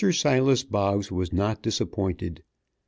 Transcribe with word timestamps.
Silas 0.13 0.63
Boggs 0.63 1.11
was 1.11 1.31
not 1.31 1.61
disappointed. 1.61 2.41